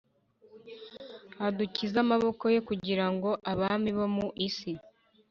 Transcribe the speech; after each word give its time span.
Udukize 1.47 1.97
amaboko 2.05 2.43
ye 2.53 2.59
kugira 2.69 3.05
ngo 3.13 3.29
abami 3.51 3.89
bo 3.97 4.07
mu 4.15 4.27
isi 4.47 4.71